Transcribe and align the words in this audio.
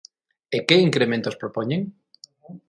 ¿E 0.55 0.59
que 0.67 0.83
incrementos 0.87 1.39
propoñen? 1.41 1.81